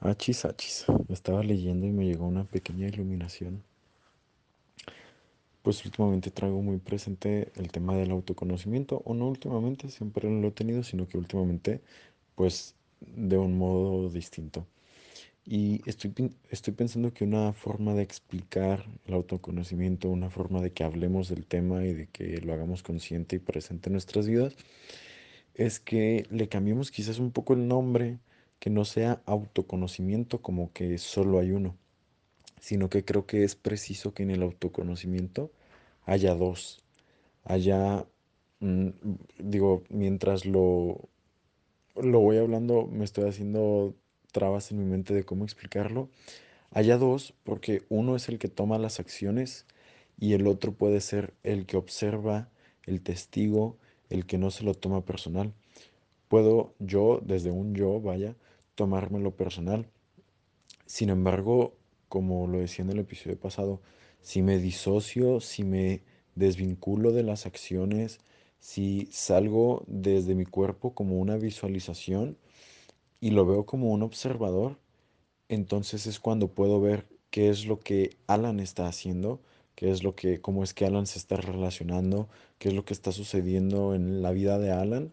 Achis, 0.00 0.44
achis. 0.44 0.86
Estaba 1.08 1.42
leyendo 1.42 1.86
y 1.86 1.90
me 1.90 2.06
llegó 2.06 2.26
una 2.26 2.44
pequeña 2.44 2.86
iluminación. 2.86 3.64
Pues 5.62 5.84
últimamente 5.84 6.30
traigo 6.30 6.62
muy 6.62 6.78
presente 6.78 7.50
el 7.56 7.72
tema 7.72 7.96
del 7.96 8.12
autoconocimiento, 8.12 9.02
o 9.04 9.14
no 9.14 9.26
últimamente, 9.28 9.90
siempre 9.90 10.30
lo 10.30 10.48
he 10.48 10.52
tenido, 10.52 10.84
sino 10.84 11.08
que 11.08 11.18
últimamente, 11.18 11.82
pues 12.36 12.76
de 13.00 13.38
un 13.38 13.58
modo 13.58 14.08
distinto. 14.08 14.66
Y 15.44 15.82
estoy, 15.88 16.14
estoy 16.50 16.74
pensando 16.74 17.12
que 17.12 17.24
una 17.24 17.52
forma 17.52 17.94
de 17.94 18.02
explicar 18.02 18.86
el 19.06 19.14
autoconocimiento, 19.14 20.10
una 20.10 20.30
forma 20.30 20.60
de 20.62 20.72
que 20.72 20.84
hablemos 20.84 21.28
del 21.28 21.46
tema 21.46 21.84
y 21.84 21.92
de 21.92 22.06
que 22.06 22.40
lo 22.40 22.52
hagamos 22.52 22.82
consciente 22.84 23.36
y 23.36 23.38
presente 23.40 23.88
en 23.88 23.94
nuestras 23.94 24.28
vidas, 24.28 24.54
es 25.54 25.80
que 25.80 26.26
le 26.30 26.48
cambiemos 26.48 26.90
quizás 26.92 27.18
un 27.18 27.32
poco 27.32 27.54
el 27.54 27.66
nombre, 27.66 28.18
que 28.58 28.70
no 28.70 28.84
sea 28.84 29.22
autoconocimiento 29.26 30.42
como 30.42 30.72
que 30.72 30.98
solo 30.98 31.38
hay 31.38 31.52
uno 31.52 31.76
sino 32.60 32.88
que 32.88 33.04
creo 33.04 33.26
que 33.26 33.44
es 33.44 33.54
preciso 33.54 34.14
que 34.14 34.22
en 34.22 34.30
el 34.30 34.42
autoconocimiento 34.42 35.50
haya 36.04 36.34
dos, 36.34 36.82
haya, 37.44 38.06
mm, 38.60 38.88
digo, 39.38 39.84
mientras 39.90 40.46
lo, 40.46 41.08
lo 41.96 42.20
voy 42.20 42.38
hablando, 42.38 42.86
me 42.86 43.04
estoy 43.04 43.28
haciendo 43.28 43.94
trabas 44.32 44.70
en 44.70 44.78
mi 44.78 44.84
mente 44.84 45.14
de 45.14 45.24
cómo 45.24 45.44
explicarlo, 45.44 46.08
haya 46.70 46.98
dos, 46.98 47.34
porque 47.44 47.84
uno 47.88 48.16
es 48.16 48.28
el 48.28 48.38
que 48.38 48.48
toma 48.48 48.78
las 48.78 49.00
acciones 49.00 49.66
y 50.18 50.34
el 50.34 50.46
otro 50.46 50.72
puede 50.72 51.00
ser 51.00 51.34
el 51.42 51.66
que 51.66 51.76
observa, 51.76 52.50
el 52.84 53.02
testigo, 53.02 53.76
el 54.10 54.26
que 54.26 54.38
no 54.38 54.50
se 54.50 54.64
lo 54.64 54.74
toma 54.74 55.04
personal. 55.04 55.52
Puedo 56.28 56.74
yo, 56.78 57.20
desde 57.24 57.50
un 57.50 57.74
yo, 57.74 58.00
vaya, 58.00 58.36
tomármelo 58.78 59.34
personal. 59.34 59.90
Sin 60.86 61.10
embargo, 61.10 61.74
como 62.08 62.46
lo 62.46 62.58
decía 62.58 62.84
en 62.84 62.92
el 62.92 63.00
episodio 63.00 63.36
pasado, 63.36 63.82
si 64.20 64.40
me 64.40 64.58
disocio, 64.58 65.40
si 65.40 65.64
me 65.64 66.02
desvinculo 66.36 67.10
de 67.10 67.24
las 67.24 67.44
acciones, 67.44 68.20
si 68.60 69.08
salgo 69.10 69.82
desde 69.88 70.36
mi 70.36 70.44
cuerpo 70.44 70.94
como 70.94 71.18
una 71.18 71.36
visualización 71.36 72.38
y 73.20 73.32
lo 73.32 73.44
veo 73.44 73.66
como 73.66 73.90
un 73.90 74.04
observador, 74.04 74.78
entonces 75.48 76.06
es 76.06 76.20
cuando 76.20 76.46
puedo 76.46 76.80
ver 76.80 77.08
qué 77.30 77.48
es 77.48 77.66
lo 77.66 77.80
que 77.80 78.16
Alan 78.28 78.60
está 78.60 78.86
haciendo, 78.86 79.40
qué 79.74 79.90
es 79.90 80.04
lo 80.04 80.14
que, 80.14 80.40
cómo 80.40 80.62
es 80.62 80.72
que 80.72 80.86
Alan 80.86 81.06
se 81.08 81.18
está 81.18 81.36
relacionando, 81.36 82.28
qué 82.58 82.68
es 82.68 82.74
lo 82.74 82.84
que 82.84 82.94
está 82.94 83.10
sucediendo 83.10 83.96
en 83.96 84.22
la 84.22 84.30
vida 84.30 84.60
de 84.60 84.70
Alan. 84.70 85.12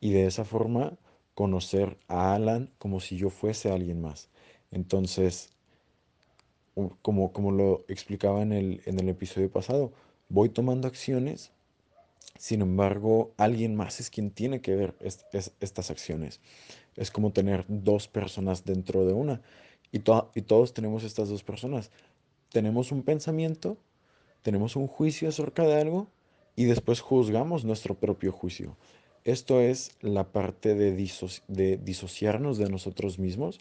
Y 0.00 0.10
de 0.10 0.26
esa 0.26 0.44
forma 0.44 0.98
conocer 1.36 1.98
a 2.08 2.34
Alan 2.36 2.72
como 2.80 3.00
si 3.00 3.18
yo 3.18 3.30
fuese 3.30 3.72
alguien 3.72 4.02
más. 4.02 4.30
Entonces, 4.72 5.52
como, 7.02 7.32
como 7.32 7.50
lo 7.52 7.84
explicaba 7.88 8.42
en 8.42 8.52
el, 8.52 8.82
en 8.86 8.98
el 9.00 9.08
episodio 9.08 9.50
pasado, 9.50 9.92
voy 10.28 10.48
tomando 10.48 10.88
acciones, 10.88 11.52
sin 12.38 12.62
embargo, 12.62 13.32
alguien 13.38 13.76
más 13.76 14.00
es 14.00 14.10
quien 14.10 14.30
tiene 14.30 14.60
que 14.62 14.76
ver 14.76 14.96
est- 15.00 15.22
es- 15.34 15.52
estas 15.60 15.90
acciones. 15.90 16.40
Es 16.96 17.10
como 17.10 17.32
tener 17.32 17.64
dos 17.68 18.08
personas 18.08 18.64
dentro 18.64 19.06
de 19.06 19.14
una. 19.14 19.42
Y, 19.92 20.00
to- 20.00 20.30
y 20.34 20.42
todos 20.42 20.74
tenemos 20.74 21.04
estas 21.04 21.28
dos 21.30 21.44
personas. 21.44 21.90
Tenemos 22.52 22.92
un 22.92 23.02
pensamiento, 23.04 23.78
tenemos 24.42 24.76
un 24.76 24.86
juicio 24.88 25.28
acerca 25.28 25.64
de 25.64 25.80
algo 25.80 26.08
y 26.56 26.64
después 26.66 27.00
juzgamos 27.00 27.64
nuestro 27.64 27.94
propio 27.96 28.32
juicio. 28.32 28.76
Esto 29.26 29.60
es 29.60 29.90
la 30.02 30.22
parte 30.30 30.76
de, 30.76 30.96
disoci- 30.96 31.42
de 31.48 31.78
disociarnos 31.78 32.58
de 32.58 32.70
nosotros 32.70 33.18
mismos 33.18 33.58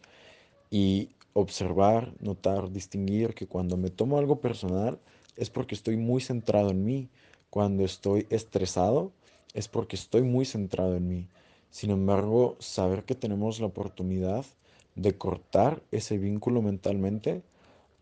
y 0.69 1.09
observar, 1.33 2.13
notar, 2.19 2.71
distinguir 2.71 3.33
que 3.33 3.47
cuando 3.47 3.75
me 3.75 3.89
tomo 3.89 4.19
algo 4.19 4.39
personal 4.41 4.99
es 5.35 5.49
porque 5.49 5.73
estoy 5.73 5.97
muy 5.97 6.21
centrado 6.21 6.69
en 6.69 6.85
mí. 6.85 7.09
Cuando 7.49 7.83
estoy 7.83 8.27
estresado 8.29 9.11
es 9.55 9.67
porque 9.67 9.95
estoy 9.95 10.21
muy 10.21 10.45
centrado 10.45 10.95
en 10.97 11.07
mí. 11.07 11.27
Sin 11.71 11.89
embargo, 11.89 12.57
saber 12.59 13.03
que 13.03 13.15
tenemos 13.15 13.59
la 13.59 13.65
oportunidad 13.65 14.45
de 14.93 15.17
cortar 15.17 15.81
ese 15.91 16.19
vínculo 16.19 16.61
mentalmente 16.61 17.41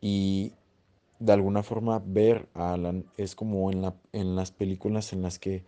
y 0.01 0.51
de 1.19 1.31
alguna 1.31 1.63
forma 1.63 2.03
ver 2.05 2.49
a 2.55 2.73
Alan 2.73 3.05
es 3.15 3.35
como 3.35 3.71
en 3.71 4.35
las 4.35 4.51
películas 4.51 5.13
en 5.13 5.21
las 5.21 5.39
que 5.39 5.63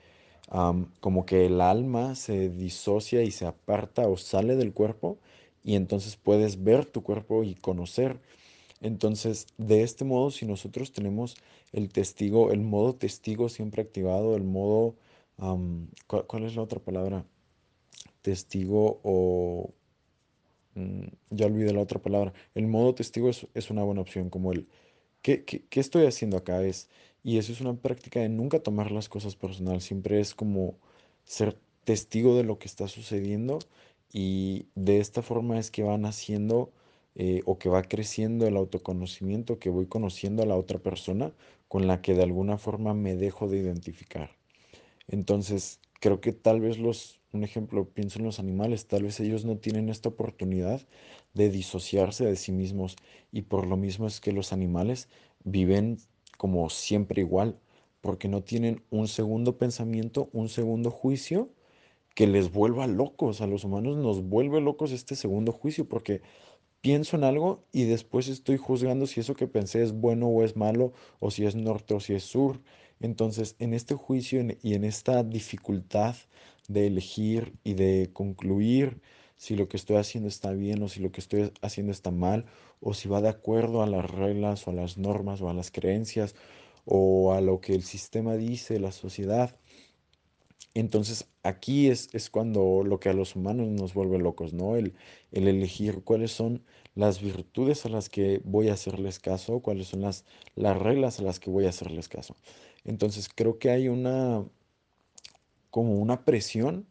como 1.00 1.26
que 1.26 1.46
el 1.48 1.62
alma 1.62 2.16
se 2.16 2.50
disocia 2.50 3.24
y 3.24 3.32
se 3.32 3.46
aparta 3.46 4.08
o 4.08 4.18
sale 4.18 4.56
del 4.56 4.74
cuerpo 4.74 5.18
y 5.64 5.76
entonces 5.76 6.16
puedes 6.18 6.64
ver 6.64 6.86
tu 6.86 7.04
cuerpo 7.04 7.44
y 7.44 7.56
conocer. 7.56 8.20
Entonces, 8.82 9.48
de 9.58 9.84
este 9.84 10.06
modo, 10.06 10.32
si 10.32 10.46
nosotros 10.46 10.92
tenemos 10.94 11.38
el 11.74 11.90
testigo, 11.92 12.52
el 12.52 12.62
modo 12.62 12.96
testigo 12.96 13.50
siempre 13.50 13.82
activado, 13.84 14.36
el 14.36 14.44
modo, 14.44 14.96
am, 15.38 15.90
¿cuál, 16.08 16.26
cuál 16.28 16.44
es 16.46 16.56
la 16.56 16.64
otra 16.64 16.80
palabra? 16.80 17.26
Testigo 18.22 19.00
o 19.04 19.74
mm, 20.76 21.02
ya 21.32 21.46
olvidé 21.46 21.74
la 21.74 21.82
otra 21.82 22.02
palabra. 22.02 22.34
El 22.54 22.68
modo 22.68 22.96
testigo 22.96 23.30
es, 23.30 23.48
es 23.54 23.70
una 23.70 23.84
buena 23.84 24.02
opción, 24.02 24.30
como 24.30 24.52
el 24.52 24.68
¿Qué, 25.24 25.46
qué- 25.46 25.66
qué 25.70 25.82
estoy 25.82 26.08
haciendo 26.08 26.38
acá? 26.38 26.64
Es, 26.64 26.90
y 27.26 27.40
eso 27.40 27.52
es 27.52 27.60
una 27.60 27.74
práctica 27.74 28.20
de 28.20 28.30
nunca 28.30 28.60
tomar 28.60 28.92
las 28.92 29.10
cosas 29.10 29.36
personal, 29.36 29.82
siempre 29.82 30.20
es 30.20 30.36
como 30.36 30.76
ser 31.24 31.58
testigo 31.84 32.38
de 32.38 32.44
lo 32.44 32.60
que 32.60 32.68
está 32.68 32.88
sucediendo 32.88 33.58
y 34.14 34.68
de 34.76 35.00
esta 35.00 35.24
forma 35.24 35.58
es 35.58 35.72
que 35.72 35.82
van 35.82 36.06
haciendo 36.06 36.72
eh, 37.16 37.42
o 37.46 37.58
que 37.58 37.68
va 37.68 37.82
creciendo 37.82 38.46
el 38.46 38.56
autoconocimiento, 38.56 39.58
que 39.58 39.72
voy 39.72 39.88
conociendo 39.88 40.44
a 40.44 40.46
la 40.46 40.56
otra 40.56 40.78
persona 40.78 41.34
con 41.68 41.88
la 41.88 42.00
que 42.04 42.14
de 42.14 42.22
alguna 42.22 42.60
forma 42.60 42.94
me 42.94 43.16
dejo 43.16 43.48
de 43.48 43.58
identificar. 43.58 44.30
Entonces, 45.08 45.80
creo 46.00 46.22
que 46.22 46.32
tal 46.32 46.62
vez 46.62 46.78
los, 46.78 47.20
un 47.32 47.44
ejemplo, 47.44 47.90
pienso 47.90 48.20
en 48.20 48.26
los 48.26 48.38
animales, 48.38 48.86
tal 48.86 49.02
vez 49.02 49.20
ellos 49.20 49.46
no 49.46 49.58
tienen 49.58 49.90
esta 49.90 50.10
oportunidad 50.10 50.80
de 51.34 51.50
disociarse 51.50 52.24
de 52.24 52.36
sí 52.36 52.52
mismos 52.52 52.98
y 53.32 53.42
por 53.44 53.66
lo 53.66 53.78
mismo 53.78 54.06
es 54.06 54.20
que 54.20 54.32
los 54.32 54.54
animales 54.54 55.10
viven 55.44 55.98
como 56.46 56.70
siempre 56.70 57.22
igual, 57.22 57.60
porque 58.02 58.28
no 58.28 58.44
tienen 58.44 58.84
un 58.92 59.08
segundo 59.08 59.58
pensamiento, 59.58 60.30
un 60.32 60.48
segundo 60.48 60.92
juicio 60.92 61.50
que 62.14 62.28
les 62.28 62.52
vuelva 62.52 62.86
locos. 62.86 63.42
A 63.42 63.48
los 63.48 63.64
humanos 63.64 63.98
nos 63.98 64.22
vuelve 64.22 64.62
locos 64.62 64.92
este 64.92 65.16
segundo 65.16 65.52
juicio 65.52 65.90
porque 65.90 66.22
pienso 66.82 67.18
en 67.18 67.24
algo 67.24 67.64
y 67.72 67.86
después 67.86 68.28
estoy 68.28 68.58
juzgando 68.58 69.08
si 69.08 69.22
eso 69.22 69.34
que 69.34 69.48
pensé 69.48 69.82
es 69.82 69.92
bueno 69.92 70.28
o 70.28 70.44
es 70.44 70.56
malo, 70.56 70.94
o 71.20 71.32
si 71.32 71.48
es 71.48 71.56
norte 71.56 71.96
o 71.96 72.00
si 72.00 72.14
es 72.14 72.24
sur. 72.26 72.62
Entonces, 73.00 73.56
en 73.58 73.74
este 73.74 73.96
juicio 73.96 74.46
y 74.62 74.76
en 74.76 74.84
esta 74.84 75.24
dificultad 75.24 76.16
de 76.68 76.86
elegir 76.86 77.56
y 77.64 77.74
de 77.74 78.12
concluir 78.14 79.02
si 79.36 79.56
lo 79.56 79.68
que 79.68 79.78
estoy 79.78 79.98
haciendo 79.98 80.30
está 80.30 80.52
bien 80.52 80.82
o 80.84 80.90
si 80.90 81.00
lo 81.00 81.12
que 81.12 81.22
estoy 81.22 81.52
haciendo 81.62 81.92
está 81.92 82.12
mal, 82.12 82.46
o 82.80 82.94
si 82.94 83.10
va 83.10 83.22
de 83.22 83.30
acuerdo 83.30 83.84
a 83.84 83.88
las 83.88 84.10
reglas 84.10 84.68
o 84.68 84.72
a 84.72 84.74
las 84.74 84.98
normas 84.98 85.42
o 85.42 85.50
a 85.50 85.54
las 85.54 85.72
creencias 85.72 86.36
o 86.86 87.34
a 87.34 87.42
lo 87.42 87.62
que 87.62 87.74
el 87.76 87.84
sistema 87.84 88.36
dice, 88.36 88.80
la 88.80 88.92
sociedad. 88.92 89.58
Entonces 90.74 91.30
aquí 91.44 91.88
es, 91.88 92.10
es 92.14 92.30
cuando 92.30 92.84
lo 92.84 93.00
que 93.00 93.10
a 93.10 93.14
los 93.14 93.36
humanos 93.36 93.68
nos 93.70 93.94
vuelve 93.94 94.18
locos, 94.20 94.54
¿no? 94.54 94.76
El, 94.76 94.94
el 95.32 95.48
elegir 95.48 96.04
cuáles 96.04 96.32
son 96.32 96.64
las 96.96 97.22
virtudes 97.22 97.86
a 97.86 97.90
las 97.90 98.10
que 98.10 98.42
voy 98.44 98.70
a 98.70 98.74
hacerles 98.74 99.20
caso, 99.20 99.62
cuáles 99.62 99.88
son 99.88 100.02
las, 100.02 100.26
las 100.56 100.78
reglas 100.78 101.20
a 101.20 101.24
las 101.24 101.40
que 101.40 101.50
voy 101.50 101.66
a 101.66 101.70
hacerles 101.70 102.10
caso. 102.10 102.36
Entonces 102.84 103.30
creo 103.34 103.58
que 103.58 103.70
hay 103.70 103.88
una, 103.88 104.46
como 105.72 106.00
una 106.00 106.24
presión, 106.26 106.88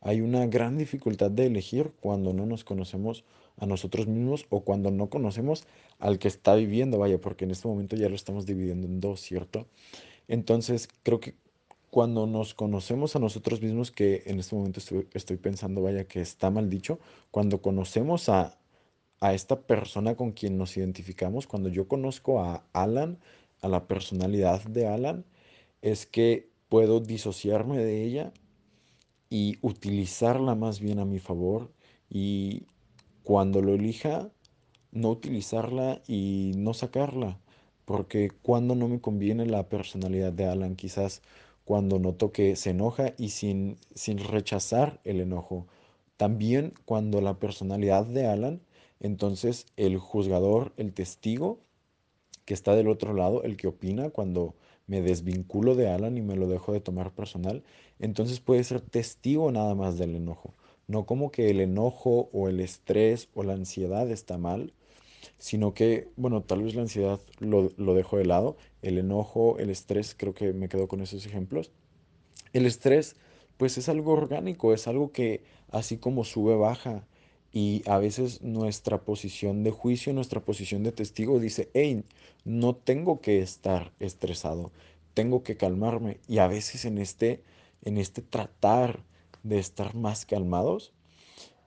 hay 0.00 0.20
una 0.20 0.46
gran 0.46 0.78
dificultad 0.78 1.30
de 1.30 1.46
elegir 1.46 1.92
cuando 2.00 2.32
no 2.32 2.46
nos 2.46 2.64
conocemos 2.64 3.24
a 3.56 3.66
nosotros 3.66 4.06
mismos 4.06 4.46
o 4.50 4.60
cuando 4.60 4.90
no 4.90 5.10
conocemos 5.10 5.64
al 5.98 6.18
que 6.18 6.28
está 6.28 6.54
viviendo, 6.54 6.98
vaya, 6.98 7.20
porque 7.20 7.44
en 7.44 7.50
este 7.50 7.66
momento 7.66 7.96
ya 7.96 8.08
lo 8.08 8.14
estamos 8.14 8.46
dividiendo 8.46 8.86
en 8.86 9.00
dos, 9.00 9.20
¿cierto? 9.20 9.66
Entonces, 10.28 10.88
creo 11.02 11.18
que 11.20 11.34
cuando 11.90 12.26
nos 12.26 12.54
conocemos 12.54 13.16
a 13.16 13.18
nosotros 13.18 13.62
mismos, 13.62 13.90
que 13.90 14.22
en 14.26 14.38
este 14.38 14.54
momento 14.54 14.80
estoy, 15.14 15.36
pensando, 15.36 15.82
vaya, 15.82 16.04
que 16.04 16.20
está 16.20 16.50
mal 16.50 16.68
dicho, 16.68 17.00
cuando 17.30 17.60
conocemos 17.62 18.28
a, 18.28 18.58
a 19.20 19.34
esta 19.34 19.62
persona 19.62 20.14
con 20.14 20.32
quien 20.32 20.58
nos 20.58 20.76
identificamos, 20.76 21.46
cuando 21.46 21.68
yo 21.70 21.88
conozco 21.88 22.40
a 22.40 22.64
Alan, 22.72 23.18
a 23.62 23.68
la 23.68 23.88
personalidad 23.88 24.62
de 24.64 24.86
Alan, 24.86 25.24
es 25.82 26.06
que 26.06 26.50
puedo 26.68 27.00
disociarme 27.00 27.78
de 27.78 28.04
ella 28.04 28.32
y 29.30 29.58
utilizarla 29.62 30.54
más 30.54 30.80
bien 30.80 30.98
a 30.98 31.04
mi 31.04 31.18
favor 31.18 31.70
y 32.10 32.66
cuando 33.22 33.60
lo 33.62 33.74
elija, 33.74 34.30
no 34.92 35.10
utilizarla 35.10 36.00
y 36.08 36.52
no 36.56 36.74
sacarla, 36.74 37.38
porque 37.84 38.30
cuando 38.42 38.74
no 38.74 38.88
me 38.88 39.00
conviene 39.00 39.46
la 39.46 39.68
personalidad 39.68 40.32
de 40.32 40.46
Alan, 40.46 40.76
quizás 40.76 41.22
cuando 41.64 41.98
noto 41.98 42.32
que 42.32 42.56
se 42.56 42.70
enoja 42.70 43.12
y 43.18 43.30
sin, 43.30 43.76
sin 43.94 44.18
rechazar 44.18 45.00
el 45.04 45.20
enojo. 45.20 45.66
También 46.16 46.72
cuando 46.86 47.20
la 47.20 47.38
personalidad 47.38 48.06
de 48.06 48.26
Alan 48.26 48.62
Entonces, 49.00 49.66
el 49.76 49.98
juzgador, 49.98 50.72
el 50.78 50.92
testigo 50.94 51.60
que 52.46 52.54
está 52.54 52.74
del 52.74 52.88
otro 52.88 53.12
lado, 53.14 53.42
el 53.44 53.56
que 53.56 53.68
opina 53.68 54.10
cuando 54.10 54.54
me 54.88 55.02
desvinculo 55.02 55.76
de 55.76 55.88
Alan 55.88 56.16
y 56.18 56.22
me 56.22 56.36
lo 56.36 56.48
dejo 56.48 56.72
de 56.72 56.80
tomar 56.80 57.14
personal, 57.14 57.62
entonces 58.00 58.40
puede 58.40 58.64
ser 58.64 58.80
testigo 58.80 59.52
nada 59.52 59.74
más 59.76 59.98
del 59.98 60.16
enojo. 60.16 60.54
No 60.88 61.06
como 61.06 61.30
que 61.30 61.50
el 61.50 61.60
enojo 61.60 62.30
o 62.32 62.48
el 62.48 62.60
estrés 62.60 63.28
o 63.34 63.44
la 63.44 63.52
ansiedad 63.54 64.10
está 64.10 64.38
mal, 64.38 64.72
sino 65.38 65.74
que, 65.74 66.08
bueno, 66.16 66.42
tal 66.42 66.62
vez 66.62 66.74
la 66.74 66.82
ansiedad 66.82 67.20
lo, 67.38 67.70
lo 67.76 67.94
dejo 67.94 68.18
de 68.18 68.24
lado, 68.26 68.56
el 68.82 68.98
enojo, 68.98 69.58
el 69.58 69.70
estrés, 69.70 70.14
creo 70.16 70.34
que 70.34 70.52
me 70.52 70.68
quedo 70.68 70.88
con 70.88 71.00
esos 71.02 71.26
ejemplos. 71.26 71.72
El 72.52 72.66
estrés, 72.66 73.16
pues 73.56 73.78
es 73.78 73.88
algo 73.88 74.12
orgánico, 74.12 74.74
es 74.74 74.88
algo 74.88 75.12
que 75.12 75.42
así 75.70 75.98
como 75.98 76.24
sube, 76.24 76.56
baja. 76.56 77.06
Y 77.52 77.82
a 77.86 77.98
veces 77.98 78.42
nuestra 78.42 79.02
posición 79.02 79.64
de 79.64 79.70
juicio, 79.70 80.12
nuestra 80.12 80.40
posición 80.40 80.82
de 80.82 80.92
testigo 80.92 81.40
dice, 81.40 81.70
hey, 81.74 82.04
no 82.44 82.74
tengo 82.76 83.20
que 83.20 83.40
estar 83.40 83.92
estresado, 84.00 84.70
tengo 85.14 85.42
que 85.42 85.56
calmarme. 85.56 86.20
Y 86.28 86.38
a 86.38 86.46
veces 86.46 86.84
en 86.84 86.98
este, 86.98 87.42
en 87.84 87.98
este 87.98 88.22
tratar 88.22 89.02
de 89.42 89.58
estar 89.58 89.94
más 89.94 90.26
calmados, 90.26 90.92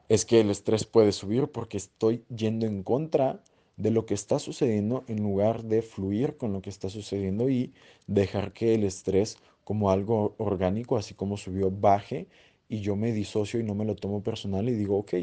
es 0.09 0.25
que 0.25 0.41
el 0.41 0.49
estrés 0.49 0.85
puede 0.85 1.13
subir 1.13 1.47
porque 1.47 1.77
estoy 1.77 2.25
yendo 2.35 2.65
en 2.65 2.83
contra 2.83 3.41
de 3.77 3.91
lo 3.91 4.05
que 4.05 4.13
está 4.13 4.39
sucediendo 4.39 5.03
en 5.07 5.23
lugar 5.23 5.63
de 5.63 5.81
fluir 5.81 6.37
con 6.37 6.53
lo 6.53 6.61
que 6.61 6.69
está 6.69 6.89
sucediendo 6.89 7.49
y 7.49 7.73
dejar 8.07 8.51
que 8.51 8.75
el 8.75 8.83
estrés 8.83 9.37
como 9.63 9.89
algo 9.89 10.35
orgánico, 10.37 10.97
así 10.97 11.13
como 11.13 11.37
subió, 11.37 11.71
baje 11.71 12.27
y 12.67 12.81
yo 12.81 12.95
me 12.95 13.11
disocio 13.11 13.59
y 13.59 13.63
no 13.63 13.73
me 13.73 13.85
lo 13.85 13.95
tomo 13.95 14.21
personal 14.21 14.67
y 14.69 14.73
digo, 14.73 14.97
ok, 14.97 15.13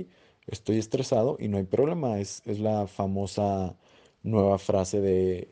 estoy 0.49 0.79
estresado 0.79 1.37
y 1.39 1.49
no 1.49 1.59
hay 1.59 1.65
problema. 1.65 2.19
Es, 2.19 2.43
es 2.47 2.59
la 2.59 2.87
famosa 2.87 3.77
nueva 4.23 4.59
frase 4.59 5.01
de 5.01 5.49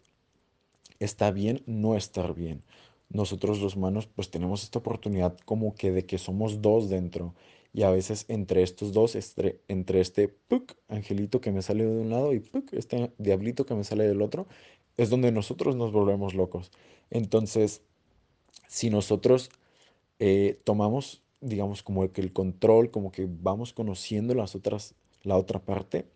está 0.99 1.31
bien 1.31 1.63
no 1.67 1.97
estar 1.97 2.35
bien. 2.35 2.63
Nosotros 3.09 3.61
los 3.61 3.77
humanos 3.77 4.09
pues 4.09 4.31
tenemos 4.31 4.65
esta 4.65 4.79
oportunidad 4.79 5.39
como 5.45 5.75
que 5.75 5.93
de 5.93 6.07
que 6.07 6.19
somos 6.19 6.61
dos 6.61 6.89
dentro 6.89 7.35
y 7.73 7.83
a 7.83 7.91
veces 7.91 8.25
entre 8.29 8.63
estos 8.63 8.93
dos, 8.93 9.17
entre 9.69 10.01
este 10.01 10.35
angelito 10.89 11.41
que 11.41 11.53
me 11.53 11.63
sale 11.63 11.85
de 11.85 12.01
un 12.01 12.11
lado 12.11 12.33
y 12.33 12.43
este 12.73 13.13
diablito 13.19 13.67
que 13.67 13.75
me 13.75 13.85
sale 13.85 14.09
del 14.09 14.23
otro, 14.23 14.47
es 14.97 15.11
donde 15.11 15.31
nosotros 15.31 15.77
nos 15.77 15.93
volvemos 15.93 16.35
locos. 16.35 16.71
Entonces, 17.11 17.83
si 18.67 18.89
nosotros 18.89 19.51
eh, 20.19 20.59
tomamos, 20.65 21.23
digamos, 21.41 21.83
como 21.83 22.11
que 22.13 22.21
el 22.21 22.33
control, 22.33 22.91
como 22.91 23.13
que 23.13 23.29
vamos 23.29 23.73
conociendo 23.73 24.35
las 24.35 24.55
otras, 24.55 24.95
la 25.23 25.37
otra 25.37 25.61
parte, 25.61 26.07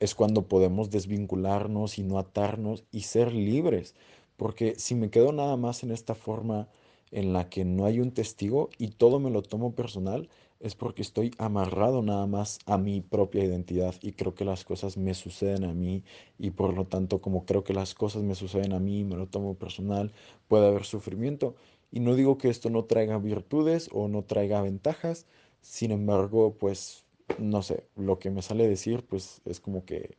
es 0.00 0.14
cuando 0.14 0.48
podemos 0.48 0.90
desvincularnos 0.90 1.98
y 1.98 2.02
no 2.02 2.18
atarnos 2.18 2.84
y 2.92 3.02
ser 3.02 3.32
libres. 3.32 3.94
Porque 4.36 4.74
si 4.78 4.94
me 4.94 5.10
quedo 5.10 5.32
nada 5.32 5.56
más 5.56 5.82
en 5.82 5.90
esta 5.90 6.14
forma 6.14 6.68
en 7.10 7.32
la 7.32 7.48
que 7.48 7.64
no 7.64 7.86
hay 7.86 8.00
un 8.00 8.12
testigo 8.12 8.70
y 8.78 8.88
todo 8.88 9.18
me 9.18 9.30
lo 9.30 9.42
tomo 9.42 9.74
personal, 9.74 10.28
es 10.60 10.74
porque 10.74 11.02
estoy 11.02 11.30
amarrado 11.38 12.02
nada 12.02 12.26
más 12.26 12.58
a 12.66 12.78
mi 12.78 13.00
propia 13.00 13.44
identidad 13.44 13.94
y 14.02 14.12
creo 14.12 14.34
que 14.34 14.44
las 14.44 14.64
cosas 14.64 14.96
me 14.96 15.14
suceden 15.14 15.64
a 15.64 15.72
mí 15.72 16.02
y 16.38 16.50
por 16.50 16.74
lo 16.74 16.86
tanto 16.86 17.20
como 17.20 17.44
creo 17.44 17.62
que 17.64 17.74
las 17.74 17.94
cosas 17.94 18.22
me 18.22 18.34
suceden 18.34 18.72
a 18.72 18.80
mí, 18.80 19.04
me 19.04 19.16
lo 19.16 19.28
tomo 19.28 19.54
personal, 19.54 20.12
puede 20.48 20.66
haber 20.66 20.84
sufrimiento. 20.84 21.54
Y 21.90 22.00
no 22.00 22.14
digo 22.14 22.38
que 22.38 22.48
esto 22.50 22.70
no 22.70 22.84
traiga 22.86 23.18
virtudes 23.18 23.88
o 23.92 24.08
no 24.08 24.24
traiga 24.24 24.62
ventajas, 24.62 25.26
sin 25.62 25.92
embargo, 25.92 26.56
pues 26.58 27.04
no 27.38 27.62
sé, 27.62 27.84
lo 27.96 28.18
que 28.18 28.30
me 28.30 28.42
sale 28.42 28.68
decir, 28.68 29.04
pues 29.06 29.40
es 29.44 29.60
como 29.60 29.84
que 29.84 30.16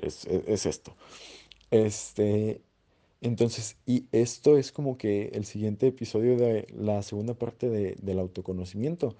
es, 0.00 0.26
es 0.26 0.66
esto. 0.66 0.94
Este, 1.70 2.62
entonces, 3.20 3.78
y 3.86 4.06
esto 4.12 4.58
es 4.58 4.72
como 4.72 4.98
que 4.98 5.28
el 5.34 5.44
siguiente 5.46 5.88
episodio 5.88 6.36
de 6.38 6.66
la 6.76 7.02
segunda 7.02 7.34
parte 7.34 7.68
de- 7.70 7.96
del 8.02 8.18
autoconocimiento. 8.20 9.16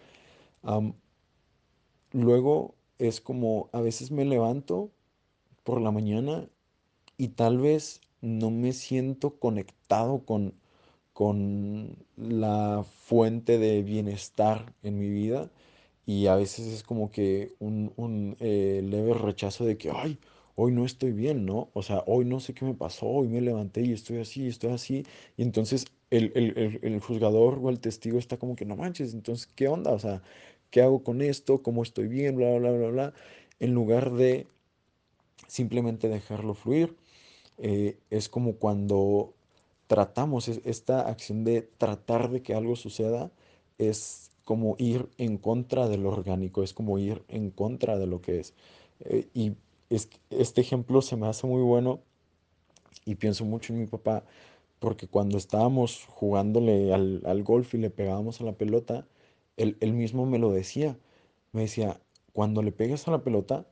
Luego 2.13 2.75
es 2.99 3.21
como 3.21 3.69
a 3.73 3.81
veces 3.81 4.11
me 4.11 4.25
levanto 4.25 4.91
por 5.65 5.81
la 5.81 5.91
mañana 5.93 6.49
y 7.19 7.31
tal 7.31 7.59
vez 7.59 8.03
no 8.23 8.51
me 8.51 8.73
siento 8.73 9.39
conectado 9.39 10.25
con, 10.27 10.55
con 11.21 11.99
la 12.17 12.83
fuente 13.05 13.59
de 13.59 13.83
bienestar 13.83 14.73
en 14.83 14.99
mi 14.99 15.11
vida 15.11 15.51
y 16.07 16.29
a 16.29 16.35
veces 16.35 16.67
es 16.69 16.83
como 16.83 17.11
que 17.11 17.53
un, 17.59 18.39
eh, 18.41 18.81
leve 18.83 19.13
rechazo 19.13 19.67
de 19.67 19.77
que, 19.77 19.91
ay, 19.91 20.19
hoy 20.55 20.73
no 20.73 20.87
estoy 20.87 21.13
bien, 21.13 21.45
¿no? 21.45 21.69
O 21.75 21.83
sea, 21.83 22.03
hoy 22.07 22.25
no 22.25 22.41
sé 22.41 22.55
qué 22.55 22.65
me 22.65 22.73
pasó, 22.73 23.07
hoy 23.07 23.29
me 23.29 23.43
levanté 23.43 23.83
y 23.83 23.93
estoy 23.93 24.17
así, 24.21 24.47
estoy 24.47 24.71
así. 24.73 25.05
Y 25.37 25.43
entonces 25.43 25.85
el, 26.09 26.33
el, 26.35 26.57
el, 26.57 26.81
el 26.83 27.01
juzgador 27.01 27.61
o 27.63 27.69
el 27.69 27.81
testigo 27.81 28.19
está 28.19 28.39
como 28.39 28.57
que, 28.57 28.65
no 28.65 28.77
manches, 28.77 29.13
entonces, 29.13 29.47
¿qué 29.55 29.69
onda? 29.69 29.93
O 29.93 29.99
sea, 29.99 30.23
¿qué 30.71 30.81
hago 30.81 31.05
con 31.05 31.21
esto? 31.21 31.63
¿Cómo 31.63 31.83
estoy 31.83 32.09
bien? 32.09 32.37
Bla, 32.37 32.59
bla, 32.59 32.71
bla, 32.73 32.89
bla. 32.89 33.15
En 33.59 33.75
lugar 33.75 34.13
de 34.15 34.47
simplemente 35.49 36.09
dejarlo 36.09 36.55
fluir 36.55 36.97
eh, 37.59 37.99
es 38.09 38.31
como 38.31 38.55
cuando 38.55 39.35
tratamos 39.93 40.49
es- 40.49 40.63
esta 40.65 41.03
acción 41.03 41.45
de 41.45 41.63
tratar 41.63 42.31
de 42.31 42.43
que 42.43 42.55
algo 42.55 42.77
suceda, 42.77 43.33
es 43.79 44.31
como 44.47 44.77
ir 44.79 45.09
en 45.19 45.39
contra 45.39 45.89
de 45.89 45.99
lo 45.99 46.11
orgánico, 46.11 46.63
es 46.63 46.75
como 46.75 46.99
ir 46.99 47.25
en 47.29 47.51
contra 47.51 47.99
de 47.99 48.07
lo 48.09 48.23
que 48.23 48.41
es. 48.41 48.55
Eh, 49.01 49.29
y 49.35 49.55
este 50.31 50.61
ejemplo 50.63 51.03
se 51.03 51.17
me 51.17 51.27
hace 51.29 51.47
muy 51.49 51.63
bueno 51.63 52.01
y 53.05 53.15
pienso 53.17 53.45
mucho 53.45 53.73
en 53.73 53.81
mi 53.81 53.87
papá, 53.87 54.25
porque 54.79 55.09
cuando 55.09 55.39
estábamos 55.39 56.07
jugándole 56.09 56.93
al, 56.95 57.23
al 57.27 57.43
golf 57.43 57.75
y 57.75 57.79
le 57.79 57.91
pegábamos 57.91 58.41
a 58.41 58.45
la 58.45 58.53
pelota, 58.53 59.07
él, 59.57 59.77
él 59.81 59.93
mismo 59.93 60.27
me 60.27 60.39
lo 60.39 60.53
decía. 60.53 60.99
Me 61.53 61.63
decía, 61.63 62.01
cuando 62.33 62.63
le 62.63 62.73
pegues 62.73 63.07
a 63.09 63.11
la 63.13 63.23
pelota, 63.25 63.67